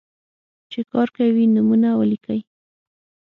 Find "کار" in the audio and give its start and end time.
0.91-1.07